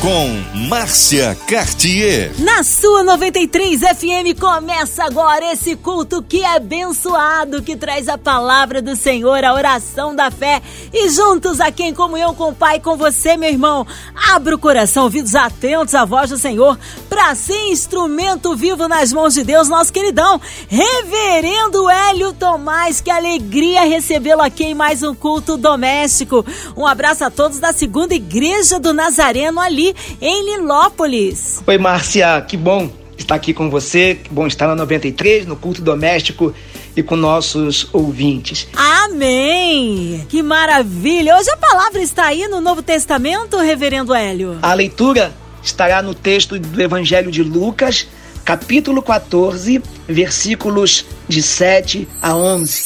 [0.00, 0.28] com
[0.68, 2.32] Márcia Cartier.
[2.38, 8.80] Na sua 93 FM começa agora esse culto que é abençoado, que traz a palavra
[8.80, 10.62] do Senhor, a oração da fé.
[10.92, 13.84] E juntos aqui em comunhão com o Pai, com você, meu irmão,
[14.30, 19.34] abra o coração, ouvidos atentos à voz do Senhor, para ser instrumento vivo nas mãos
[19.34, 23.00] de Deus, nosso queridão, Reverendo Hélio Tomás.
[23.00, 26.46] Que alegria recebê-lo aqui em mais um culto doméstico.
[26.76, 29.87] Um abraço a todos da segunda igreja do Nazareno ali
[30.20, 31.62] em Lilópolis.
[31.66, 35.82] Oi, Márcia, que bom estar aqui com você, que bom estar na 93, no culto
[35.82, 36.54] doméstico
[36.96, 38.68] e com nossos ouvintes.
[38.74, 40.24] Amém!
[40.28, 41.36] Que maravilha!
[41.36, 44.58] Hoje a palavra está aí no Novo Testamento, Reverendo Hélio?
[44.62, 48.06] A leitura estará no texto do Evangelho de Lucas,
[48.44, 52.84] capítulo 14, versículos de 7 a 11.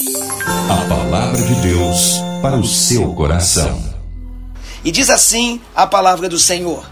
[0.68, 3.80] A palavra de Deus para o seu coração.
[4.84, 6.84] E diz assim a palavra do Senhor: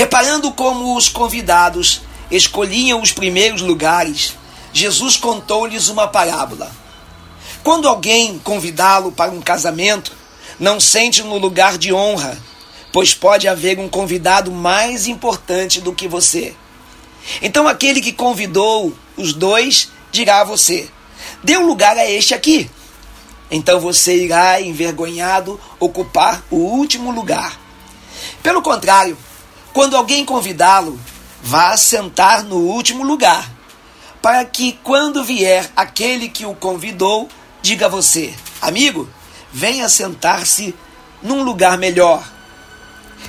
[0.00, 4.34] Reparando como os convidados escolhiam os primeiros lugares,
[4.72, 6.72] Jesus contou-lhes uma parábola.
[7.62, 10.10] Quando alguém convidá-lo para um casamento,
[10.58, 12.38] não sente no lugar de honra,
[12.90, 16.54] pois pode haver um convidado mais importante do que você.
[17.42, 20.88] Então aquele que convidou os dois dirá a você:
[21.44, 22.70] Dê um lugar a este aqui.
[23.50, 27.60] Então você irá, envergonhado, ocupar o último lugar.
[28.42, 29.14] Pelo contrário,
[29.72, 30.98] quando alguém convidá-lo,
[31.42, 33.48] vá sentar no último lugar,
[34.20, 37.28] para que quando vier aquele que o convidou,
[37.62, 39.08] diga a você: Amigo,
[39.52, 40.74] venha sentar-se
[41.22, 42.22] num lugar melhor.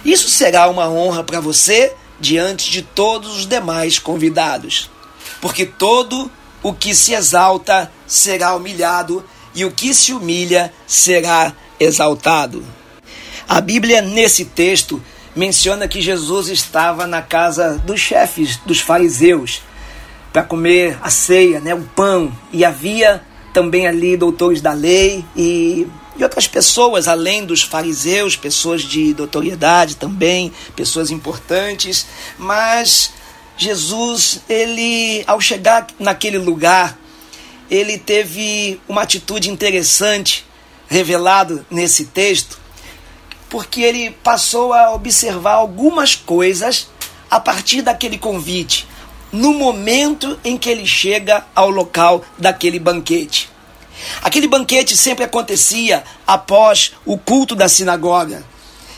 [0.04, 4.90] Isso será uma honra para você diante de todos os demais convidados,
[5.40, 6.32] porque todo
[6.64, 12.64] o que se exalta será humilhado e o que se humilha será exaltado.
[13.48, 15.02] A Bíblia, nesse texto,
[15.36, 19.62] menciona que Jesus estava na casa dos chefes, dos fariseus,
[20.32, 23.22] para comer a ceia, né, o pão, e havia
[23.54, 29.98] também ali doutores da lei e, e outras pessoas além dos fariseus, pessoas de notoriedade
[29.98, 32.06] também, pessoas importantes,
[32.38, 33.12] mas
[33.58, 36.98] Jesus, ele ao chegar naquele lugar,
[37.70, 40.46] ele teve uma atitude interessante
[40.88, 42.60] revelado nesse texto,
[43.52, 46.88] porque ele passou a observar algumas coisas
[47.30, 48.88] a partir daquele convite,
[49.30, 53.50] no momento em que ele chega ao local daquele banquete.
[54.24, 58.44] Aquele banquete sempre acontecia após o culto da sinagoga.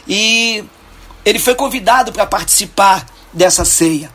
[0.07, 0.63] E
[1.25, 4.11] ele foi convidado para participar dessa ceia.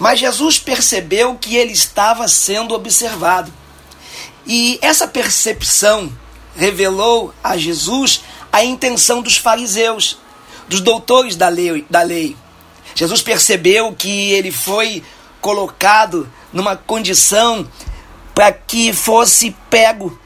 [0.00, 3.52] Mas Jesus percebeu que ele estava sendo observado.
[4.44, 6.12] E essa percepção
[6.56, 8.22] revelou a Jesus
[8.56, 10.16] a intenção dos fariseus,
[10.66, 12.34] dos doutores da lei, da lei.
[12.94, 15.02] Jesus percebeu que ele foi
[15.42, 17.68] colocado numa condição
[18.34, 20.18] para que fosse pego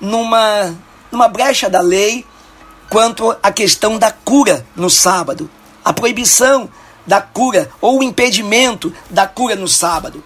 [0.00, 0.76] numa,
[1.12, 2.26] numa brecha da lei
[2.90, 5.48] quanto à questão da cura no sábado,
[5.84, 6.68] a proibição
[7.06, 10.24] da cura ou o impedimento da cura no sábado.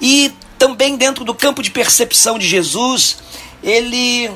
[0.00, 3.18] E também dentro do campo de percepção de Jesus,
[3.62, 4.30] ele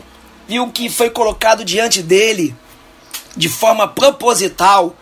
[0.51, 2.57] viu que foi colocado diante dele,
[3.37, 4.97] de forma proposital,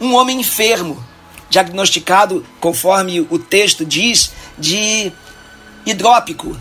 [0.00, 1.04] um homem enfermo,
[1.50, 5.10] diagnosticado, conforme o texto diz, de
[5.84, 6.56] hidrópico.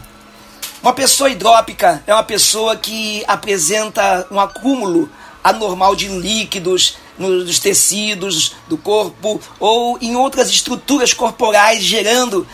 [0.81, 5.07] Uma pessoa hidrópica é uma pessoa que apresenta um acúmulo
[5.43, 12.47] anormal de líquidos nos tecidos do corpo ou em outras estruturas corporais, gerando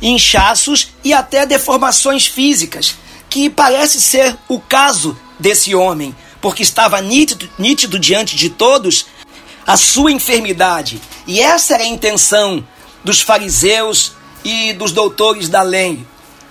[0.00, 2.94] inchaços e até deformações físicas,
[3.28, 9.06] que parece ser o caso desse homem, porque estava nítido, nítido diante de todos
[9.66, 11.00] a sua enfermidade.
[11.26, 12.66] E essa era a intenção
[13.02, 14.12] dos fariseus
[14.44, 16.06] e dos doutores da lei.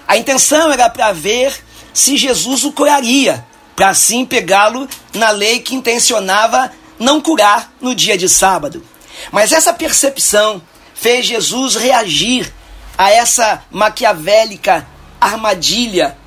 [0.07, 1.53] A intenção era para ver
[1.93, 3.45] se Jesus o curaria,
[3.75, 8.83] para assim pegá-lo na lei que intencionava não curar no dia de sábado.
[9.31, 10.61] Mas essa percepção
[10.93, 12.51] fez Jesus reagir
[12.97, 14.87] a essa maquiavélica
[15.19, 16.17] armadilha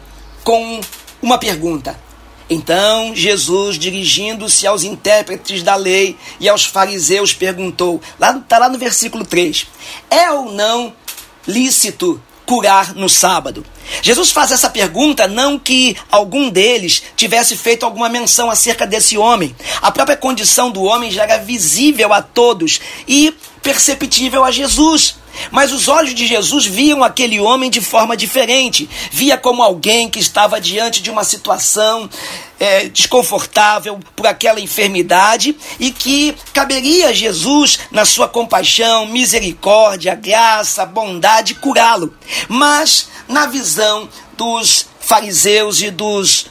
[0.43, 0.81] com
[1.21, 1.99] uma pergunta.
[2.49, 8.79] Então Jesus, dirigindo-se aos intérpretes da lei e aos fariseus, perguntou: lá está lá no
[8.79, 9.67] versículo 3:
[10.09, 10.95] É ou não
[11.47, 13.67] lícito curar no sábado?
[14.01, 19.55] Jesus faz essa pergunta não que algum deles tivesse feito alguma menção acerca desse homem.
[19.83, 25.17] A própria condição do homem já era visível a todos e perceptível a Jesus.
[25.51, 28.89] Mas os olhos de Jesus viam aquele homem de forma diferente.
[29.11, 32.09] Via como alguém que estava diante de uma situação
[32.59, 40.87] é, desconfortável por aquela enfermidade e que caberia a Jesus, na sua compaixão, misericórdia, graça,
[40.87, 42.15] bondade, curá-lo.
[42.49, 46.47] Mas, na visão dos fariseus e dos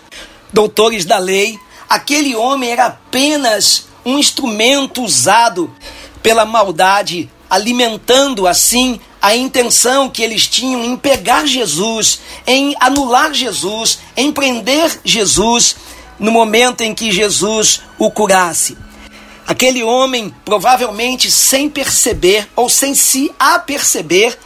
[0.54, 1.60] doutores da lei,
[1.90, 5.74] aquele homem era apenas um instrumento usado
[6.22, 14.00] pela maldade, alimentando assim a intenção que eles tinham em pegar Jesus, em anular Jesus,
[14.16, 15.76] em prender Jesus
[16.20, 18.78] no momento em que Jesus o curasse.
[19.48, 24.38] Aquele homem, provavelmente sem perceber ou sem se aperceber,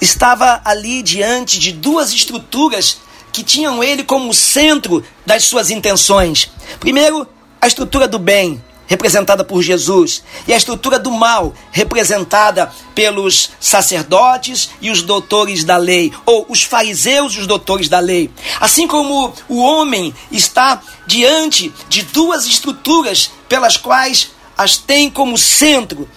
[0.00, 2.98] estava ali diante de duas estruturas
[3.32, 6.50] que tinham ele como centro das suas intenções.
[6.78, 7.26] Primeiro,
[7.60, 14.70] a estrutura do bem, representada por Jesus, e a estrutura do mal, representada pelos sacerdotes
[14.80, 18.30] e os doutores da lei, ou os fariseus e os doutores da lei.
[18.60, 26.08] Assim como o homem está diante de duas estruturas pelas quais as tem como centro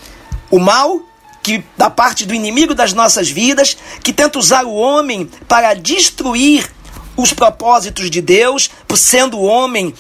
[0.50, 1.02] o mal
[1.42, 6.70] que da parte do inimigo das nossas vidas, que tenta usar o homem para destruir
[7.16, 9.94] os propósitos de Deus, por sendo o homem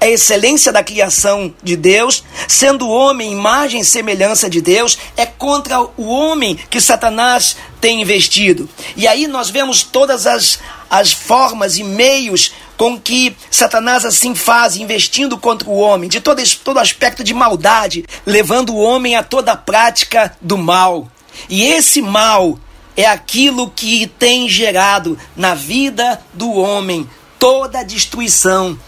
[0.00, 5.26] a excelência da criação de Deus, sendo o homem imagem e semelhança de Deus, é
[5.26, 8.68] contra o homem que Satanás tem investido.
[8.96, 10.58] E aí nós vemos todas as,
[10.88, 16.42] as formas e meios com que Satanás assim faz, investindo contra o homem, de todo,
[16.64, 21.06] todo aspecto de maldade, levando o homem a toda a prática do mal.
[21.46, 22.58] E esse mal
[22.96, 27.08] é aquilo que tem gerado na vida do homem
[27.38, 28.78] toda a destruição.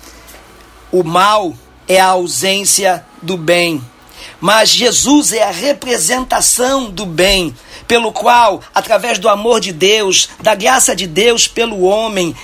[0.92, 1.54] O mal
[1.88, 3.82] é a ausência do bem.
[4.38, 7.56] Mas Jesus é a representação do bem,
[7.88, 12.36] pelo qual, através do amor de Deus, da graça de Deus pelo homem,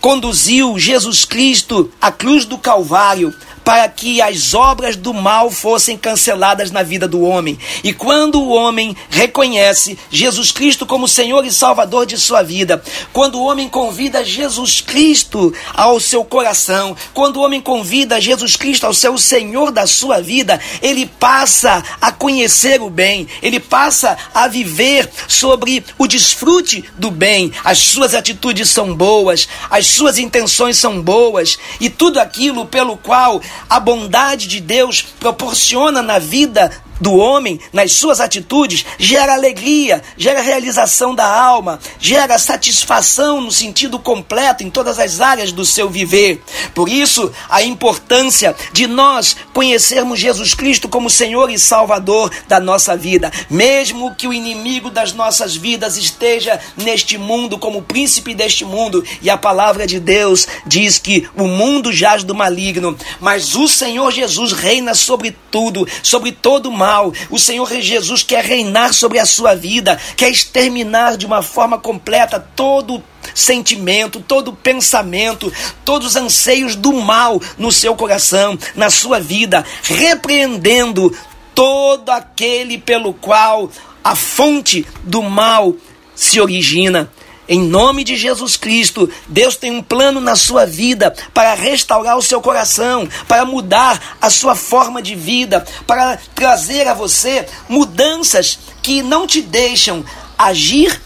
[0.00, 3.32] conduziu Jesus Cristo à cruz do Calvário
[3.68, 7.58] para que as obras do mal fossem canceladas na vida do homem.
[7.84, 12.82] E quando o homem reconhece Jesus Cristo como Senhor e Salvador de sua vida,
[13.12, 18.86] quando o homem convida Jesus Cristo ao seu coração, quando o homem convida Jesus Cristo
[18.86, 24.48] ao seu Senhor da sua vida, ele passa a conhecer o bem, ele passa a
[24.48, 27.52] viver sobre o desfrute do bem.
[27.62, 33.42] As suas atitudes são boas, as suas intenções são boas e tudo aquilo pelo qual
[33.68, 40.40] a bondade de Deus proporciona na vida do homem, nas suas atitudes, gera alegria, gera
[40.40, 46.42] realização da alma, gera satisfação no sentido completo em todas as áreas do seu viver.
[46.74, 52.96] Por isso, a importância de nós conhecermos Jesus Cristo como Senhor e Salvador da nossa
[52.96, 59.04] vida, mesmo que o inimigo das nossas vidas esteja neste mundo como príncipe deste mundo,
[59.22, 64.10] e a palavra de Deus diz que o mundo jaz do maligno, mas o Senhor
[64.10, 67.12] Jesus reina sobre tudo, sobre todo o mal mal.
[67.28, 72.40] O Senhor Jesus quer reinar sobre a sua vida, quer exterminar de uma forma completa
[72.56, 73.04] todo
[73.34, 75.52] sentimento, todo pensamento,
[75.84, 81.14] todos os anseios do mal no seu coração, na sua vida, repreendendo
[81.54, 83.70] todo aquele pelo qual
[84.02, 85.74] a fonte do mal
[86.14, 87.10] se origina.
[87.48, 92.22] Em nome de Jesus Cristo, Deus tem um plano na sua vida para restaurar o
[92.22, 99.02] seu coração, para mudar a sua forma de vida, para trazer a você mudanças que
[99.02, 100.04] não te deixam
[100.36, 101.00] agir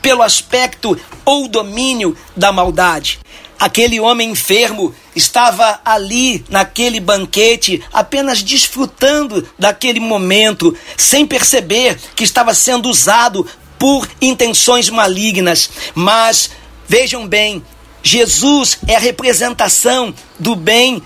[0.00, 3.20] pelo aspecto ou domínio da maldade.
[3.58, 12.54] Aquele homem enfermo estava ali naquele banquete, apenas desfrutando daquele momento, sem perceber que estava
[12.54, 13.46] sendo usado
[13.82, 15.68] por intenções malignas.
[15.92, 16.52] Mas
[16.86, 17.60] vejam bem,
[18.00, 21.02] Jesus é a representação do bem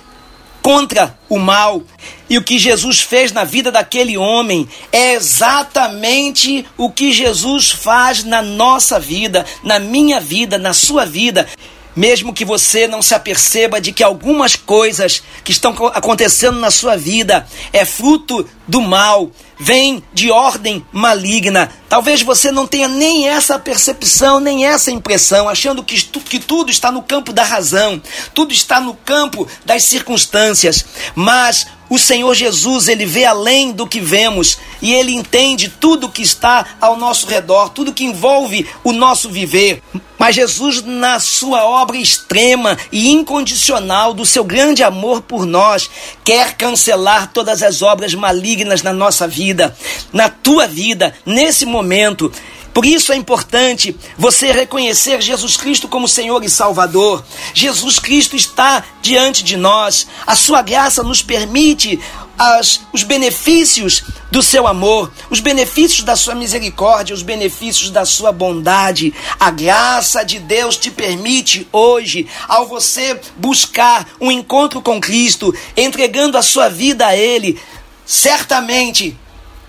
[0.61, 1.83] contra o mal.
[2.29, 8.23] E o que Jesus fez na vida daquele homem é exatamente o que Jesus faz
[8.23, 11.49] na nossa vida, na minha vida, na sua vida
[11.97, 16.97] mesmo que você não se aperceba de que algumas coisas que estão acontecendo na sua
[16.97, 21.71] vida é fruto do mal, vem de ordem maligna.
[21.89, 26.93] Talvez você não tenha nem essa percepção, nem essa impressão, achando que, que tudo está
[26.93, 28.01] no campo da razão,
[28.35, 30.85] tudo está no campo das circunstâncias.
[31.15, 36.23] Mas o Senhor Jesus, ele vê além do que vemos e ele entende tudo que
[36.23, 39.83] está ao nosso redor, tudo que envolve o nosso viver.
[40.19, 45.89] Mas Jesus, na sua obra extrema e incondicional do seu grande amor por nós,
[46.25, 49.77] quer cancelar todas as obras malignas na nossa vida,
[50.13, 52.33] na tua vida, nesse momento.
[52.77, 57.25] Por isso é importante você reconhecer Jesus Cristo como Senhor e Salvador.
[57.55, 60.07] Jesus Cristo está diante de nós.
[60.27, 61.99] A sua graça nos permite
[62.39, 68.31] as, os benefícios do seu amor, os benefícios da sua misericórdia, os benefícios da sua
[68.31, 69.15] bondade.
[69.41, 76.37] A graça de Deus te permite hoje, ao você buscar um encontro com Cristo, entregando
[76.37, 77.59] a sua vida a Ele,
[78.05, 79.19] certamente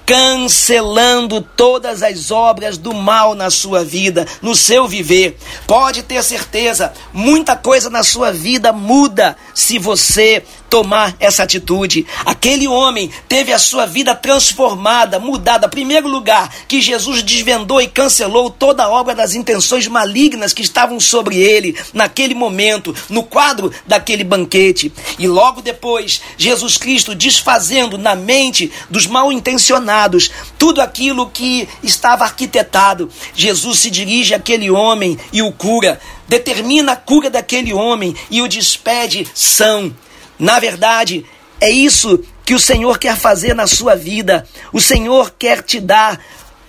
[0.08, 5.38] cancelando todas as obras do mal na sua vida, no seu viver.
[5.68, 12.06] Pode ter certeza, muita coisa na sua vida muda se você tomar essa atitude.
[12.26, 15.68] Aquele homem teve a sua vida transformada, mudada.
[15.68, 21.00] Primeiro lugar, que Jesus desvendou e cancelou toda a obra das intenções malignas que estavam
[21.00, 24.92] sobre ele naquele momento, no quadro daquele banquete.
[25.18, 32.24] E logo depois, Jesus Cristo desfazendo na mente dos mal intencionados tudo aquilo que estava
[32.24, 33.10] arquitetado.
[33.34, 38.48] Jesus se dirige àquele homem e o cura, determina a cura daquele homem e o
[38.48, 39.94] despede são.
[40.40, 41.26] Na verdade,
[41.60, 44.48] é isso que o Senhor quer fazer na sua vida.
[44.72, 46.20] O Senhor quer te dar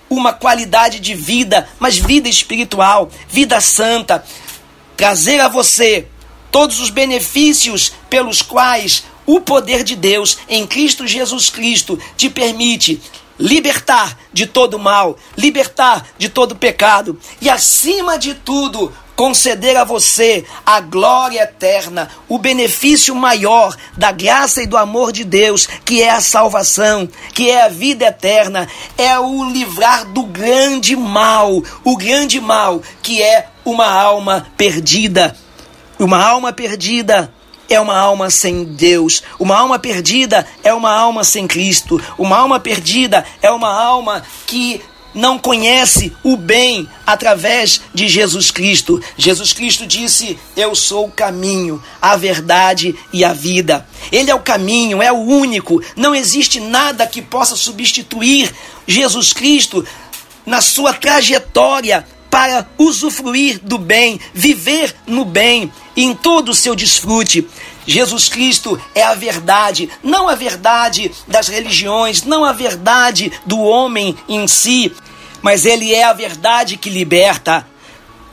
[0.09, 4.23] uma qualidade de vida, mas vida espiritual, vida santa.
[4.97, 6.07] Trazer a você
[6.51, 12.99] todos os benefícios pelos quais o poder de Deus em Cristo Jesus Cristo te permite
[13.39, 20.45] libertar de todo mal, libertar de todo pecado e, acima de tudo, conceder a você
[20.65, 26.09] a glória eterna, o benefício maior da graça e do amor de Deus, que é
[26.09, 28.65] a salvação, que é a vida eterna,
[28.97, 35.35] é o livrar do grande mal, o grande mal que é uma alma perdida.
[35.99, 37.29] Uma alma perdida
[37.67, 39.21] é uma alma sem Deus.
[39.37, 42.01] Uma alma perdida é uma alma sem Cristo.
[42.17, 44.81] Uma alma perdida é uma alma que
[45.13, 49.01] não conhece o bem através de Jesus Cristo.
[49.17, 53.87] Jesus Cristo disse: Eu sou o caminho, a verdade e a vida.
[54.11, 55.81] Ele é o caminho, é o único.
[55.95, 58.53] Não existe nada que possa substituir
[58.87, 59.85] Jesus Cristo
[60.45, 67.47] na sua trajetória para usufruir do bem, viver no bem, em todo o seu desfrute.
[67.85, 74.15] Jesus Cristo é a verdade, não a verdade das religiões, não a verdade do homem
[74.27, 74.93] em si,
[75.41, 77.65] mas ele é a verdade que liberta.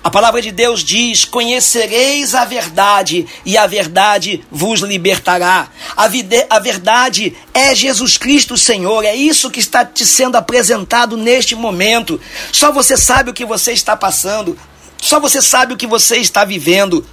[0.06, 5.68] A palavra de Deus diz: Conhecereis a verdade, e a verdade vos libertará.
[5.96, 6.04] A,
[6.48, 9.04] a verdade é Jesus Cristo, Senhor.
[9.04, 12.20] É isso que está te sendo apresentado neste momento.
[12.52, 14.56] Só você sabe o que você está passando.
[14.96, 17.04] Só você sabe o que você está vivendo.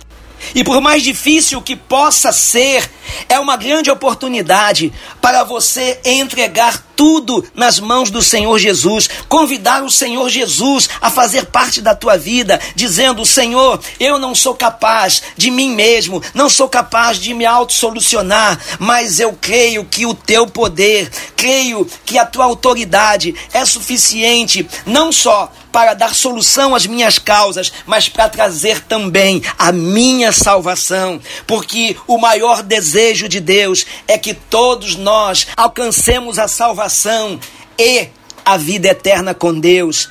[0.56, 2.90] E por mais difícil que possa ser,
[3.28, 9.92] é uma grande oportunidade para você entregar tudo nas mãos do Senhor Jesus, convidar o
[9.92, 15.50] Senhor Jesus a fazer parte da tua vida, dizendo: Senhor, eu não sou capaz de
[15.50, 21.10] mim mesmo, não sou capaz de me autossolucionar, mas eu creio que o teu poder,
[21.36, 27.74] creio que a tua autoridade é suficiente, não só para dar solução às minhas causas,
[27.88, 34.36] mas para trazer também a minha salvação, porque o maior desejo de Deus é que
[34.36, 37.40] todos nós alcancemos a salvação
[37.78, 38.08] e
[38.46, 40.10] a vida eterna com Deus.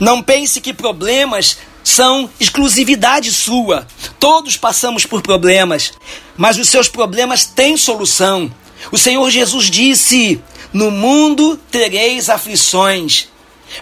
[0.00, 3.86] Não pense que problemas são exclusividade sua.
[4.18, 5.92] Todos passamos por problemas,
[6.38, 8.50] mas os seus problemas têm solução.
[8.90, 10.40] O Senhor Jesus disse:
[10.72, 13.28] No mundo tereis aflições,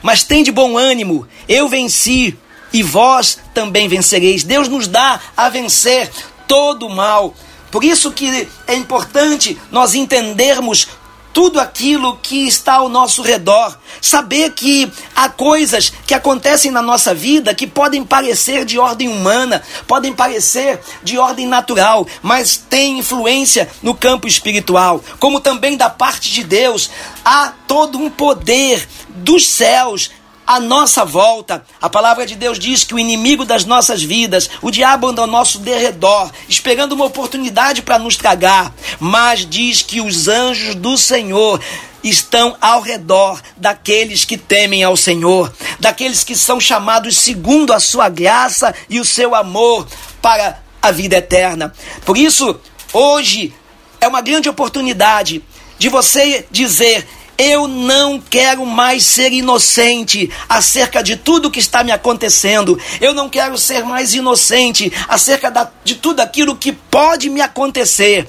[0.02, 2.36] mas tem de bom ânimo, eu venci
[2.72, 4.42] e vós também vencereis.
[4.42, 6.10] Deus nos dá a vencer
[6.46, 7.34] todo o mal.
[7.70, 10.88] Por isso que é importante nós entendermos
[11.34, 13.76] tudo aquilo que está ao nosso redor.
[14.00, 19.62] Saber que há coisas que acontecem na nossa vida que podem parecer de ordem humana,
[19.86, 25.02] podem parecer de ordem natural, mas têm influência no campo espiritual.
[25.18, 26.88] Como também da parte de Deus,
[27.24, 30.10] há todo um poder dos céus
[30.46, 31.64] à nossa volta.
[31.80, 35.26] A palavra de Deus diz que o inimigo das nossas vidas, o diabo anda ao
[35.26, 41.60] nosso derredor, esperando uma oportunidade para nos tragar, mas diz que os anjos do Senhor
[42.02, 48.10] estão ao redor daqueles que temem ao Senhor, daqueles que são chamados segundo a sua
[48.10, 49.86] graça e o seu amor
[50.20, 51.72] para a vida eterna.
[52.04, 52.60] Por isso,
[52.92, 53.54] hoje
[54.00, 55.42] é uma grande oportunidade
[55.78, 61.92] de você dizer: eu não quero mais ser inocente acerca de tudo que está me
[61.92, 62.78] acontecendo.
[63.00, 68.26] Eu não quero ser mais inocente acerca da, de tudo aquilo que pode me acontecer.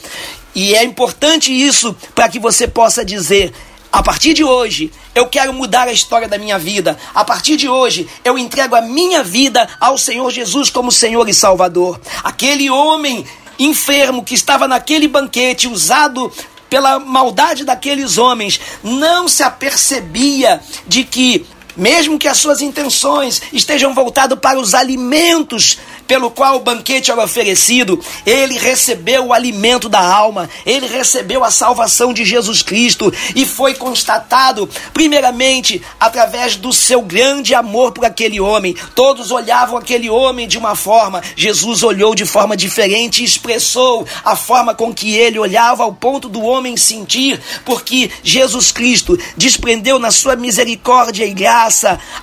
[0.53, 3.53] E é importante isso para que você possa dizer:
[3.91, 6.97] a partir de hoje, eu quero mudar a história da minha vida.
[7.13, 11.33] A partir de hoje, eu entrego a minha vida ao Senhor Jesus como Senhor e
[11.33, 11.99] Salvador.
[12.23, 13.25] Aquele homem
[13.57, 16.31] enfermo que estava naquele banquete usado
[16.69, 21.45] pela maldade daqueles homens, não se apercebia de que
[21.75, 25.77] mesmo que as suas intenções estejam voltadas para os alimentos
[26.07, 31.49] pelo qual o banquete era oferecido, ele recebeu o alimento da alma, ele recebeu a
[31.49, 38.39] salvação de Jesus Cristo e foi constatado, primeiramente, através do seu grande amor por aquele
[38.39, 38.75] homem.
[38.93, 44.35] Todos olhavam aquele homem de uma forma, Jesus olhou de forma diferente e expressou a
[44.35, 50.11] forma com que ele olhava ao ponto do homem sentir, porque Jesus Cristo desprendeu na
[50.11, 51.64] sua misericórdia e graça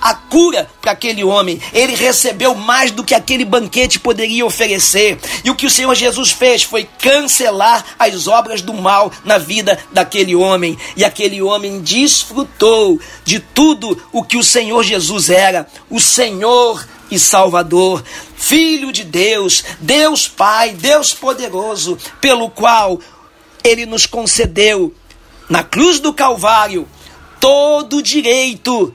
[0.01, 1.61] a cura para aquele homem.
[1.73, 5.19] Ele recebeu mais do que aquele banquete poderia oferecer.
[5.43, 9.77] E o que o Senhor Jesus fez foi cancelar as obras do mal na vida
[9.91, 10.77] daquele homem.
[10.95, 17.19] E aquele homem desfrutou de tudo o que o Senhor Jesus era, o Senhor e
[17.19, 18.03] Salvador,
[18.35, 22.99] Filho de Deus, Deus Pai, Deus poderoso, pelo qual
[23.63, 24.93] ele nos concedeu
[25.49, 26.87] na cruz do Calvário
[27.39, 28.93] todo o direito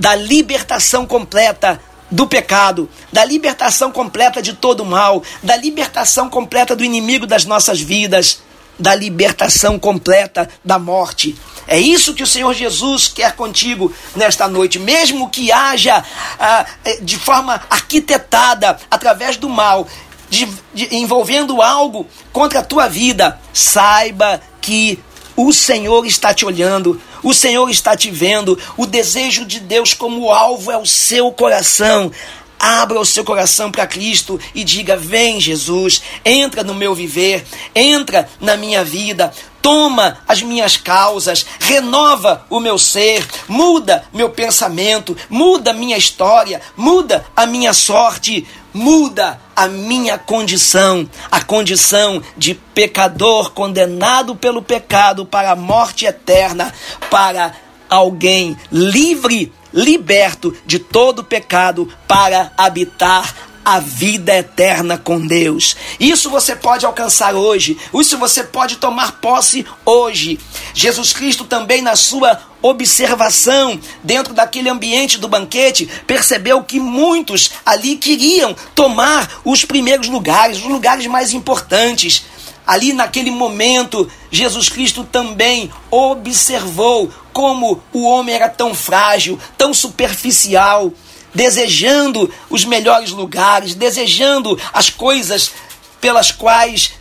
[0.00, 1.78] da libertação completa
[2.10, 7.80] do pecado, da libertação completa de todo mal, da libertação completa do inimigo das nossas
[7.80, 8.40] vidas,
[8.78, 11.36] da libertação completa da morte.
[11.68, 16.02] É isso que o Senhor Jesus quer contigo nesta noite, mesmo que haja
[16.38, 19.86] ah, eh, de forma arquitetada através do mal,
[20.30, 24.98] de, de, envolvendo algo contra a tua vida, saiba que
[25.36, 28.58] o Senhor está te olhando, o Senhor está te vendo.
[28.76, 32.10] O desejo de Deus como alvo é o seu coração.
[32.58, 37.42] Abra o seu coração para Cristo e diga: Vem, Jesus, entra no meu viver,
[37.74, 39.32] entra na minha vida,
[39.62, 47.24] toma as minhas causas, renova o meu ser, muda meu pensamento, muda minha história, muda
[47.34, 55.52] a minha sorte, muda a minha condição, a condição de pecador condenado pelo pecado para
[55.52, 56.72] a morte eterna,
[57.10, 57.52] para
[57.88, 65.76] alguém livre, liberto de todo pecado para habitar a vida eterna com Deus.
[65.98, 67.76] Isso você pode alcançar hoje.
[67.94, 70.38] Isso você pode tomar posse hoje.
[70.74, 77.96] Jesus Cristo também na sua observação dentro daquele ambiente do banquete, percebeu que muitos ali
[77.96, 82.24] queriam tomar os primeiros lugares, os lugares mais importantes.
[82.66, 90.92] Ali naquele momento, Jesus Cristo também observou como o homem era tão frágil, tão superficial
[91.34, 95.52] desejando os melhores lugares, desejando as coisas
[96.00, 96.92] pelas quais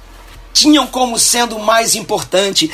[0.54, 2.70] tinham como sendo mais importante.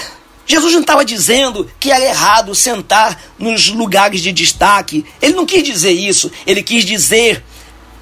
[0.46, 5.06] Jesus não estava dizendo que era errado sentar nos lugares de destaque.
[5.22, 6.32] Ele não quis dizer isso.
[6.46, 7.44] Ele quis dizer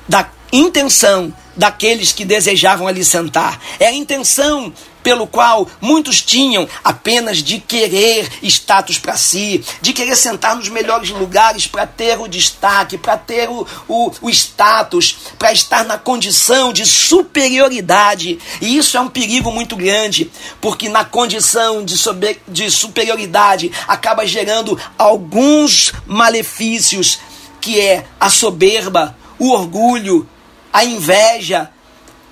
[0.07, 3.59] da intenção daqueles que desejavam ali sentar.
[3.79, 10.15] É a intenção pelo qual muitos tinham apenas de querer status para si, de querer
[10.15, 15.51] sentar nos melhores lugares para ter o destaque, para ter o, o, o status, para
[15.51, 18.39] estar na condição de superioridade.
[18.61, 24.25] E isso é um perigo muito grande, porque na condição de, sober, de superioridade acaba
[24.25, 27.19] gerando alguns malefícios,
[27.59, 30.27] que é a soberba, o orgulho,
[30.71, 31.69] a inveja,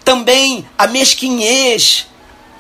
[0.04, 2.08] também a mesquinhez,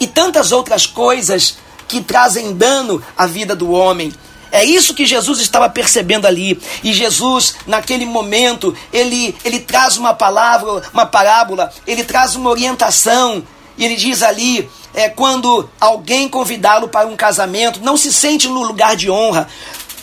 [0.02, 4.12] e tantas outras coisas que trazem dano à vida do homem.
[4.52, 6.60] É isso que Jesus estava percebendo ali.
[6.84, 13.44] E Jesus, naquele momento, ele, ele traz uma palavra, uma parábola, ele traz uma orientação.
[13.78, 18.64] E ele diz ali: é, quando alguém convidá-lo para um casamento, não se sente no
[18.64, 19.48] lugar de honra,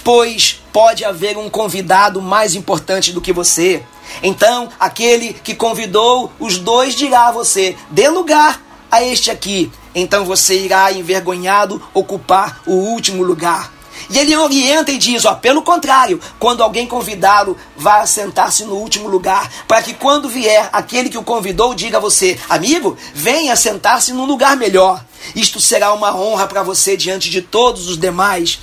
[0.04, 3.82] pois pode haver um convidado mais importante do que você.
[4.22, 10.24] Então, aquele que convidou os dois dirá a você: dê lugar a este aqui, então
[10.24, 13.72] você irá envergonhado ocupar o último lugar.
[14.10, 19.08] E ele orienta e diz: ó, pelo contrário, quando alguém convidá-lo, vá sentar-se no último
[19.08, 24.12] lugar, para que quando vier aquele que o convidou, diga a você: amigo, venha sentar-se
[24.12, 25.04] num lugar melhor.
[25.34, 28.58] Isto será uma honra para você diante de todos os demais.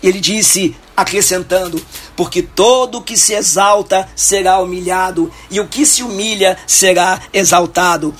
[0.00, 6.02] Ele disse, acrescentando: porque todo o que se exalta será humilhado, e o que se
[6.02, 8.14] humilha será exaltado.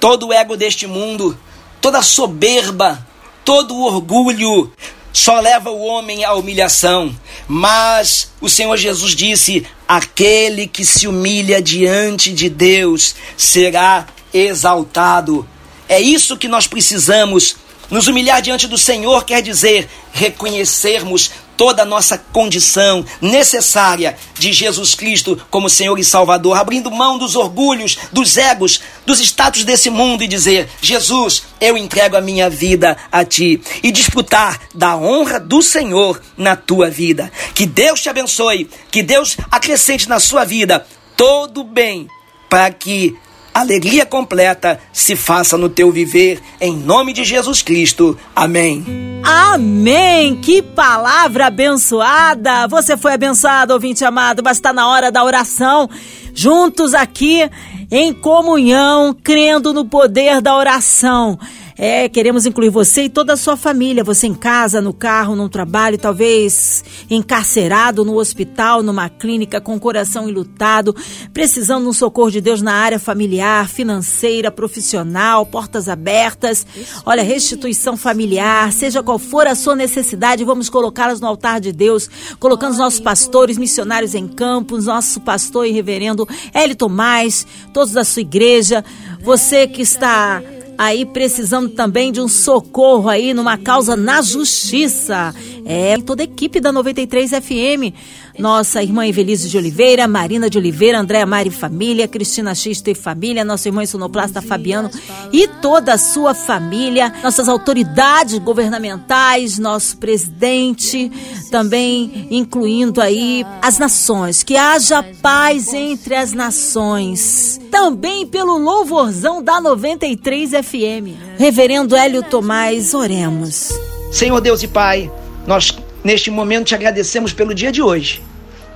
[0.00, 1.38] Todo o ego deste mundo,
[1.80, 3.06] toda a soberba
[3.44, 4.72] Todo orgulho
[5.12, 7.12] só leva o homem à humilhação.
[7.48, 15.48] Mas o Senhor Jesus disse: aquele que se humilha diante de Deus será exaltado.
[15.88, 17.56] É isso que nós precisamos.
[17.90, 24.94] Nos humilhar diante do Senhor quer dizer reconhecermos toda a nossa condição necessária de Jesus
[24.94, 30.24] Cristo como Senhor e Salvador, abrindo mão dos orgulhos, dos egos, dos status desse mundo
[30.24, 35.60] e dizer: Jesus, eu entrego a minha vida a ti e desfrutar da honra do
[35.60, 37.30] Senhor na tua vida.
[37.54, 42.08] Que Deus te abençoe, que Deus acrescente na sua vida todo bem
[42.48, 43.14] para que
[43.60, 48.18] alegria completa se faça no teu viver, em nome de Jesus Cristo.
[48.34, 49.20] Amém.
[49.22, 50.36] Amém!
[50.36, 52.66] Que palavra abençoada!
[52.68, 55.88] Você foi abençoado, ouvinte amado, mas está na hora da oração.
[56.34, 57.48] Juntos aqui
[57.90, 61.38] em comunhão, crendo no poder da oração.
[61.82, 65.48] É, queremos incluir você e toda a sua família, você em casa, no carro, no
[65.48, 70.94] trabalho, talvez encarcerado no hospital, numa clínica com o coração enlutado,
[71.32, 76.66] precisando de um socorro de Deus na área familiar, financeira, profissional, portas abertas.
[77.06, 82.10] Olha, restituição familiar, seja qual for a sua necessidade, vamos colocá-las no altar de Deus,
[82.38, 88.04] colocando os nossos pastores, missionários em campos, nosso pastor e reverendo Hélio Tomás, todos da
[88.04, 88.84] sua igreja,
[89.22, 90.42] você que está
[90.80, 95.34] aí precisando também de um socorro aí numa causa na justiça.
[95.66, 97.92] É, toda a equipe da 93 FM
[98.38, 103.44] nossa irmã Evelise de Oliveira, Marina de Oliveira, Andréa Mari Família, Cristina Xisto e Família,
[103.44, 104.90] nossa irmã sonoplasta Fabiano
[105.32, 111.10] e toda a sua família, nossas autoridades governamentais, nosso presidente,
[111.50, 117.60] também incluindo aí as nações, que haja paz entre as nações.
[117.70, 121.16] Também pelo louvorzão da 93 FM.
[121.38, 123.70] Reverendo Hélio Tomás, oremos.
[124.10, 125.10] Senhor Deus e Pai,
[125.46, 125.70] nós
[126.02, 128.22] neste momento te agradecemos pelo dia de hoje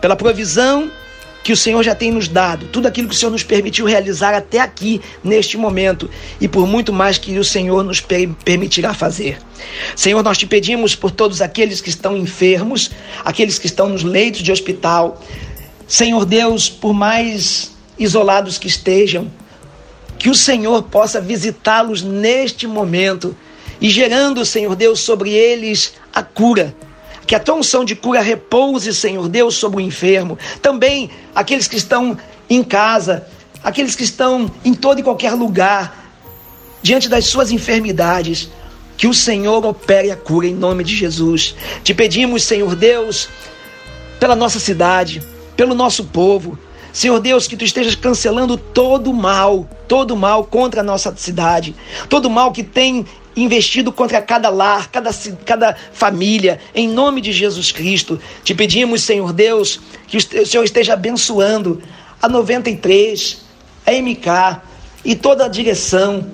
[0.04, 0.90] pela provisão
[1.42, 4.34] que o Senhor já tem nos dado, tudo aquilo que o Senhor nos permitiu realizar
[4.34, 9.38] até aqui, neste momento, e por muito mais que o Senhor nos permitirá fazer.
[9.96, 12.90] Senhor, nós te pedimos por todos aqueles que estão enfermos,
[13.24, 15.18] aqueles que estão nos leitos de hospital.
[15.88, 19.32] Senhor Deus, por mais isolados que estejam,
[20.18, 23.34] que o Senhor possa visitá-los neste momento
[23.80, 26.74] e gerando, Senhor Deus, sobre eles a cura
[27.26, 30.38] que a tua unção de cura repouse, Senhor Deus, sobre o enfermo.
[30.60, 32.16] Também aqueles que estão
[32.48, 33.26] em casa,
[33.62, 36.12] aqueles que estão em todo e qualquer lugar,
[36.82, 38.50] diante das suas enfermidades.
[38.96, 41.56] Que o Senhor opere a cura em nome de Jesus.
[41.82, 43.28] Te pedimos, Senhor Deus,
[44.20, 45.20] pela nossa cidade,
[45.56, 46.56] pelo nosso povo.
[46.92, 51.74] Senhor Deus, que tu estejas cancelando todo mal, todo mal contra a nossa cidade,
[52.08, 53.04] todo mal que tem
[53.36, 55.10] investido contra cada lar, cada,
[55.44, 58.20] cada família, em nome de Jesus Cristo.
[58.42, 61.82] Te pedimos, Senhor Deus, que o Senhor esteja abençoando
[62.20, 63.42] a 93,
[63.86, 64.60] a MK
[65.04, 66.26] e toda a direção.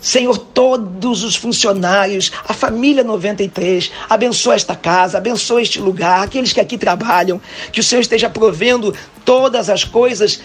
[0.00, 6.60] Senhor, todos os funcionários, a família 93, abençoa esta casa, abençoa este lugar, aqueles que
[6.60, 8.92] aqui trabalham, que o Senhor esteja provendo
[9.24, 10.40] todas as coisas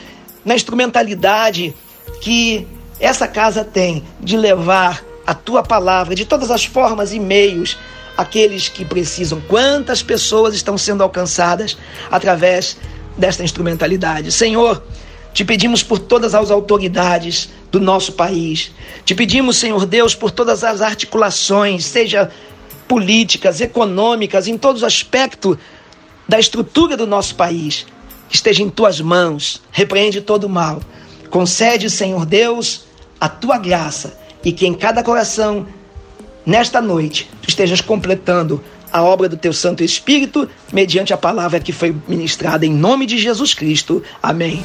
[0.45, 1.73] na instrumentalidade
[2.21, 2.67] que
[2.99, 7.77] essa casa tem de levar a tua palavra de todas as formas e meios
[8.15, 9.41] aqueles que precisam.
[9.41, 11.77] Quantas pessoas estão sendo alcançadas
[12.09, 12.77] através
[13.17, 14.31] desta instrumentalidade?
[14.31, 14.81] Senhor,
[15.33, 18.71] te pedimos por todas as autoridades do nosso país.
[19.03, 22.31] Te pedimos, Senhor Deus, por todas as articulações, seja
[22.87, 25.57] políticas, econômicas, em todos os aspectos
[26.27, 27.85] da estrutura do nosso país,
[28.29, 29.61] que esteja em tuas mãos.
[29.71, 30.81] Repreende todo o mal.
[31.29, 32.85] Concede, Senhor Deus,
[33.19, 35.65] a tua graça e que em cada coração,
[36.45, 41.71] nesta noite, tu estejas completando a obra do teu Santo Espírito mediante a palavra que
[41.71, 44.03] foi ministrada em nome de Jesus Cristo.
[44.21, 44.63] Amém.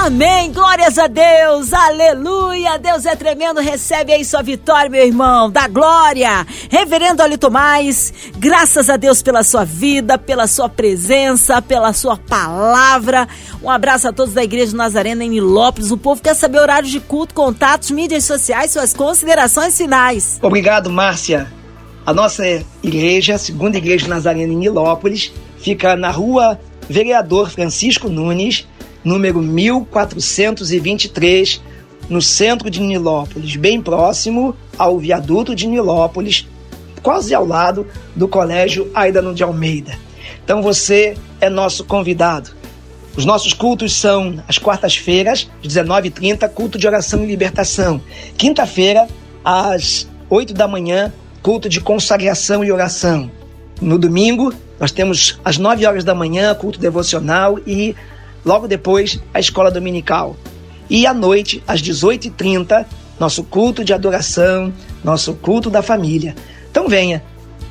[0.00, 5.66] Amém, glórias a Deus, aleluia, Deus é tremendo, recebe aí sua vitória, meu irmão, da
[5.66, 6.46] glória.
[6.70, 13.28] Reverendo Olho Tomás, graças a Deus pela sua vida, pela sua presença, pela sua palavra.
[13.60, 15.90] Um abraço a todos da Igreja Nazarena em Nilópolis.
[15.90, 20.38] O povo quer saber horários de culto, contatos, mídias sociais, suas considerações finais.
[20.40, 21.52] Obrigado, Márcia.
[22.06, 22.44] A nossa
[22.82, 26.58] igreja, a segunda igreja Nazarena em Nilópolis, fica na rua
[26.88, 28.66] Vereador Francisco Nunes,
[29.04, 31.60] número 1423,
[32.08, 36.46] no centro de Nilópolis, bem próximo ao viaduto de Nilópolis,
[37.02, 39.98] quase ao lado do Colégio Aidano de Almeida.
[40.44, 42.50] Então você é nosso convidado.
[43.16, 48.00] Os nossos cultos são às quartas-feiras, às 19h30, culto de oração e libertação.
[48.36, 49.08] Quinta-feira,
[49.44, 53.30] às 8 da manhã, culto de consagração e oração.
[53.80, 57.96] No domingo, nós temos às 9 horas da manhã, culto devocional e
[58.44, 60.36] logo depois a escola dominical.
[60.88, 62.86] E à noite, às 18h30,
[63.18, 64.72] nosso culto de adoração,
[65.04, 66.34] nosso culto da família.
[66.70, 67.22] Então venha,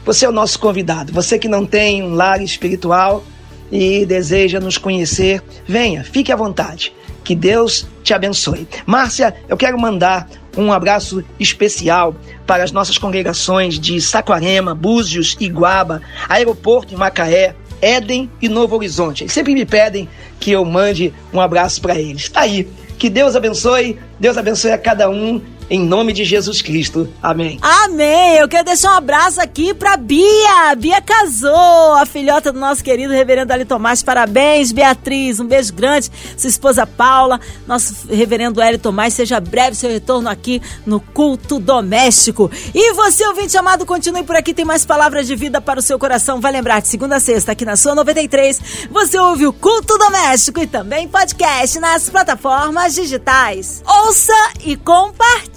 [0.05, 1.11] você é o nosso convidado.
[1.13, 3.23] Você que não tem um lar espiritual
[3.71, 6.93] e deseja nos conhecer, venha, fique à vontade.
[7.23, 8.67] Que Deus te abençoe.
[8.85, 16.01] Márcia, eu quero mandar um abraço especial para as nossas congregações de Saquarema, Búzios, Iguaba,
[16.27, 19.23] Aeroporto em Macaé, Éden e Novo Horizonte.
[19.23, 20.07] Eles sempre me pedem
[20.39, 22.29] que eu mande um abraço para eles.
[22.29, 22.67] Tá aí.
[22.97, 27.09] Que Deus abençoe, Deus abençoe a cada um em nome de Jesus Cristo.
[27.21, 27.59] Amém.
[27.61, 28.37] Amém.
[28.37, 30.75] Eu quero deixar um abraço aqui pra Bia.
[30.77, 34.01] Bia casou, a filhota do nosso querido reverendo Ali Tomás.
[34.01, 35.39] Parabéns, Beatriz.
[35.39, 36.09] Um beijo grande.
[36.37, 39.13] Sua esposa Paula, nosso reverendo Hélio Tomás.
[39.13, 42.49] Seja breve seu retorno aqui no culto doméstico.
[42.73, 44.53] E você, ouvinte amado, continue por aqui.
[44.53, 46.39] Tem mais palavras de vida para o seu coração.
[46.39, 50.59] Vai lembrar, de segunda a sexta, aqui na sua 93, você ouve o culto doméstico
[50.59, 53.81] e também podcast nas plataformas digitais.
[53.85, 55.56] Ouça e compartilhe